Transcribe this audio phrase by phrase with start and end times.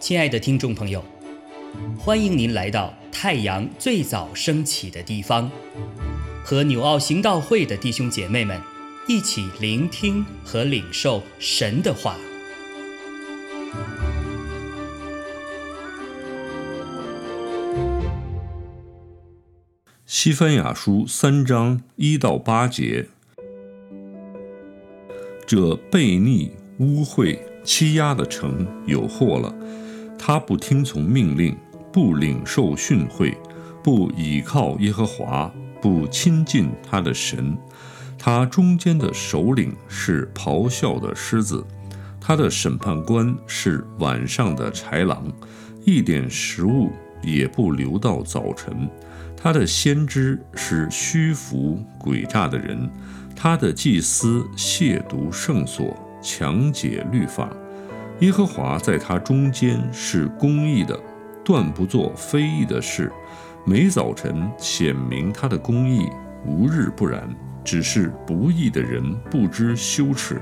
[0.00, 1.04] 亲爱的听众朋友，
[1.96, 5.48] 欢迎您来到太阳最早升起的地方，
[6.42, 8.60] 和纽奥行道会的弟兄姐妹们
[9.06, 12.16] 一起聆听和领受神的话。
[20.04, 23.06] 西番雅书三章一到八节，
[25.50, 29.52] 这悖逆、污秽、欺压的城有祸了。
[30.16, 31.56] 他不听从命令，
[31.92, 33.34] 不领受训诲，
[33.82, 37.58] 不倚靠耶和华，不亲近他的神。
[38.16, 41.66] 他中间的首领是咆哮的狮子，
[42.20, 45.26] 他的审判官是晚上的豺狼，
[45.84, 46.92] 一点食物
[47.24, 48.88] 也不留到早晨。
[49.42, 52.90] 他的先知是虚浮诡诈的人，
[53.34, 57.48] 他的祭司亵渎圣所，强解律法。
[58.18, 61.00] 耶和华在他中间是公义的，
[61.42, 63.10] 断不做非义的事。
[63.64, 66.06] 每早晨显明他的公义，
[66.44, 67.26] 无日不然。
[67.64, 70.40] 只是不义的人不知羞耻。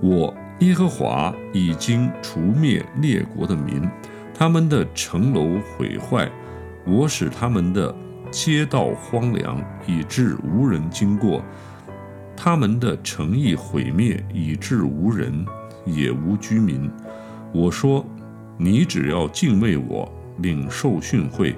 [0.00, 3.86] 我耶和华已经除灭列国的民，
[4.32, 6.30] 他们的城楼毁坏，
[6.86, 7.94] 我使他们的
[8.34, 11.40] 街道荒凉，以致无人经过；
[12.36, 15.46] 他们的城邑毁灭，以致无人。
[15.86, 16.90] 也无居民。
[17.52, 18.02] 我说
[18.56, 21.54] ：“你只要敬畏我，领受训诲，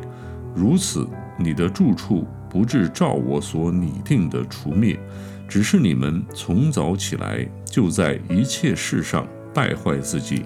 [0.53, 4.99] 如此，你的住处不至照我所拟定的除灭。
[5.49, 10.45] 只是你们从早起来，就在一切事上败坏自己。”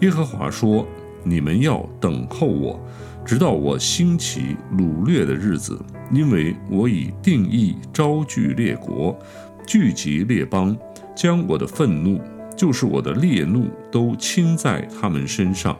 [0.00, 0.86] 耶和华说
[1.24, 2.80] ：“你们要等候我，
[3.24, 5.78] 直到我兴起掳掠的日子，
[6.12, 9.18] 因为我已定义招聚列国，
[9.66, 10.76] 聚集列邦，
[11.14, 12.20] 将我的愤怒。”
[12.58, 15.78] 就是我的烈怒都倾在他们身上，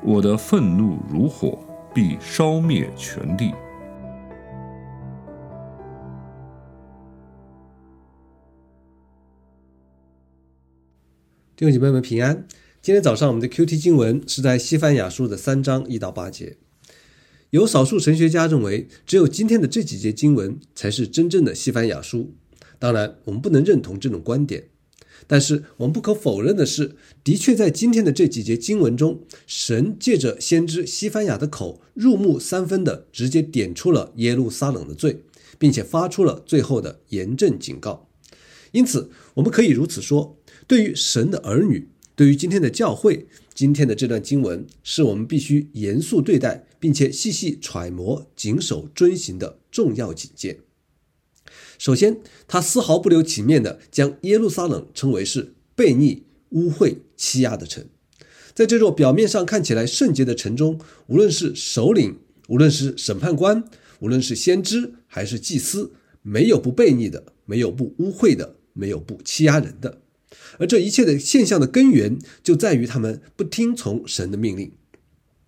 [0.00, 1.58] 我的愤怒如火，
[1.92, 3.52] 必烧灭全地。
[11.56, 12.46] 弟兄姐妹们平安。
[12.84, 16.58] 今天早上我们的 Q T 经文是在西番雅书的三章一到八节。
[17.48, 22.34] 有少数神学家认为，只有今天的这几节经文才是真正的西番雅书。
[22.78, 24.64] 当然，我们不能认同这种观点。
[25.26, 35.22] 但是我们不可否认的是，的确在今天的这几节经文中，神借着先知西番雅的口，入木三分的直接点出了耶路撒冷的罪，
[35.58, 38.10] 并且发出了最后的严正警告。
[38.72, 50.60] 因此，我们可以如此说：对于神的儿女，对于今天的教会，今天的这段经文是我们必须严肃对待，并且细细揣摩、谨守遵行的重要警戒。
[51.76, 57.84] 首先，他丝毫不留情面地将耶路撒冷称为是悖逆、污秽、欺压的城。
[58.54, 63.64] 在这座表面上看起来圣洁的城中，无论是首领，无论是审判官，
[63.98, 65.92] 无论是先知还是祭司，
[66.22, 70.02] 没有不悖逆的，没有不污秽的，没有不欺压人的。
[70.58, 74.72] 而这一切的现象的根源，就在于他们不听从神的命令，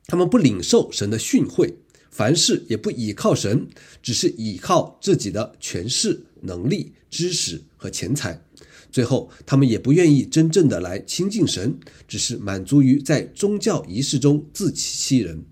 [0.07, 1.75] 他们不领受神的训诲。
[2.11, 3.69] 凡事也不倚靠神，
[4.03, 8.43] 只是倚靠自己的权势、能力、知识和钱财。
[8.91, 11.79] 最后，他们也不愿意真正的来亲近神，
[12.09, 15.45] 只是满足于在宗教仪式中自欺欺人。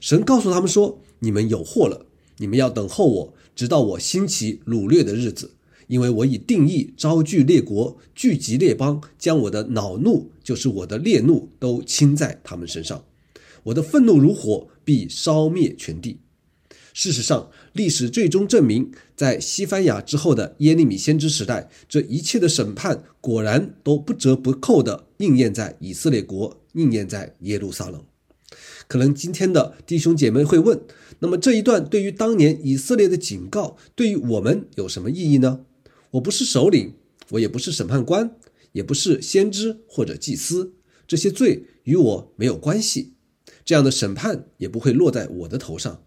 [0.00, 2.06] 神告诉他们说：“你们有祸了，
[2.38, 5.50] 你们要等候我，直到我兴起掳掠的日子，
[5.86, 13.04] 因为我已定义招聚列国，聚集列邦，将我的恼怒，就是我的烈怒，都倾在他们身上。”
[13.64, 16.18] 我的愤怒如火，必烧灭全地。
[16.92, 28.04] 事实上，历史最终证明，在西番雅之后的耶利米先知时代，这一切的审判果然都不折不扣地应验在以色列国，应验在耶路撒冷。
[28.86, 30.78] 可能今天的弟兄姐妹会问：
[31.20, 35.60] 那么这一段对于当年以色列的警告，对于我们有什么意义呢？
[36.14, 36.94] 我不是首领，
[37.30, 38.36] 我也不是审判官，
[38.70, 40.74] 也不是先知或者祭司，
[41.08, 43.14] 这些罪与我没有关系。
[43.64, 46.04] 这样的审判也不会落在我的头上，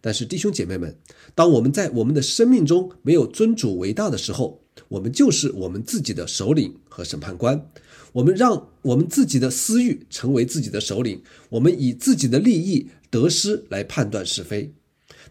[0.00, 0.96] 但是弟兄姐妹们，
[1.34, 7.70] 当我们在我们的生命中没有尊主为大的时候，我们就是我们自己的首领和审判官。
[8.12, 14.72] 我们让我们自己的私欲成为自己的首领，我们以自己的利益得失来判断是非。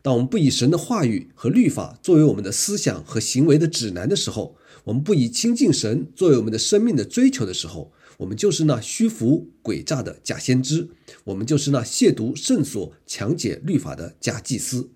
[0.01, 4.55] 当我们不以神的话语和律法作为我们的思想和行为的指南的时候，
[4.85, 7.91] 我们不以亲近神作为我们的生命的追求的时候。
[8.17, 10.87] 我们就是那虚浮诡诈的假先知，
[11.23, 14.91] 我们就是那亵渎圣所、强解律法的假祭司。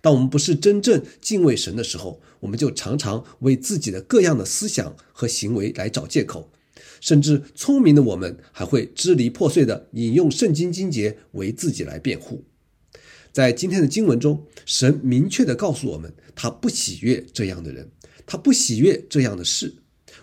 [0.00, 6.50] 当我们不是真正敬畏神的时候，我们就常常为自己的各样的思想和行为来找借口，
[6.98, 12.42] 甚至聪明的我们还会支离破碎的引用圣经经节为自己来辩护。
[13.32, 17.90] 在今天的经文中，神明确的告诉我们，他不喜悦这样的人，
[18.26, 19.76] 他不喜悦这样的事。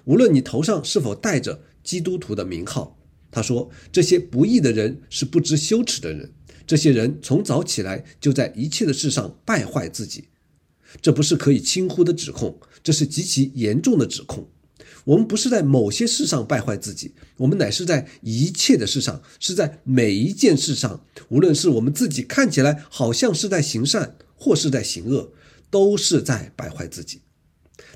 [0.05, 2.99] 无论你头上是否带着基督徒的名号，
[3.31, 6.33] 他说这些不义的人是不知羞耻的人。
[6.67, 10.25] 这些人从早起来就在一切的事上败坏自己，
[11.01, 14.47] 这不是可以轻忽的指控，这是极其严重的指控。
[15.05, 25.31] 我们不是在某些事上败坏自己，我们乃是在一切的事上，是在每一件事上，无论是我们自己看起来好像是在行善，或是在行恶，
[25.69, 27.21] 都是在败坏自己。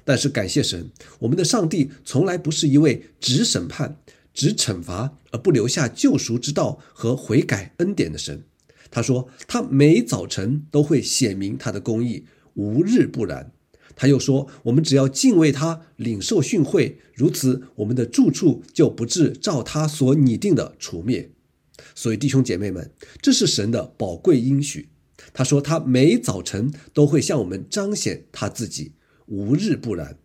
[0.05, 3.97] 但是感谢神，我们的上帝从来不是一位只审判、
[4.33, 8.43] 只惩罚而不留下救赎之道和悔改恩典的神。
[8.91, 12.25] 他说：“他每早晨都会显明他的公义，
[12.55, 13.51] 无日不然。”
[13.95, 21.31] 他又说：“我们只要敬畏他，领受训诲，如此，我们的住处就不致照他所拟定的除灭。”
[21.95, 22.91] 所以，弟兄姐妹们，
[23.21, 24.89] 这是神的宝贵应许。
[25.33, 28.93] 他说：“他每早晨都会向我们彰显他自己，
[29.27, 30.17] 无日不然。”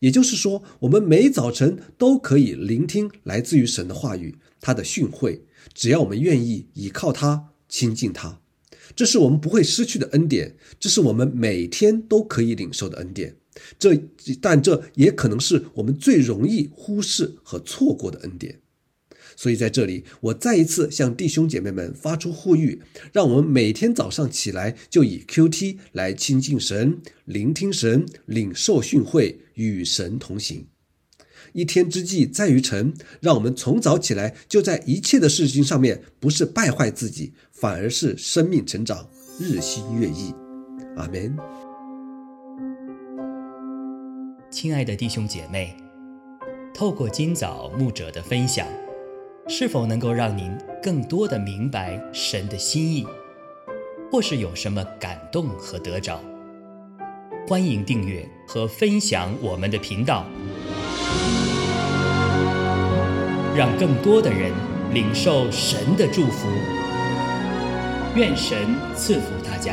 [0.00, 5.40] 也就是说，我们每早晨都可以聆听来自于神的话语，他的训诲。
[5.74, 7.50] 只要我们愿意依靠他。
[7.68, 8.40] 亲近他，
[8.94, 13.36] 这是我们不会失去的恩典，这是我们每天都可以领受的恩典。
[13.78, 13.96] 这，
[14.40, 18.60] 但这也可能是我们最容易忽视和错过的恩典。
[19.34, 22.80] 所以在这里，我再一次向弟兄姐妹们发出呼吁：，
[23.12, 30.66] 让我们每天早上起来就以 Q T 来亲近神、聆听神、领受训诲、与神同行。
[31.56, 39.08] 一天之计在于晨，让我们从早起来就在一切的事情上面，不是败坏自己，反而是生命成长，
[39.40, 40.34] 日新月异。
[40.98, 41.34] 阿门。
[44.50, 45.74] 亲爱的弟兄姐妹，
[46.74, 48.66] 透过今早牧者的分享，
[49.48, 53.06] 是否能够让您更多的明白神的心意，
[54.12, 56.20] 或是有什么感动和得着？
[57.48, 60.26] 欢迎订阅和分享我们的频道。
[63.56, 64.52] 让更多的人
[64.92, 66.46] 领受神的祝福，
[68.14, 68.58] 愿神
[68.94, 69.72] 赐福大家。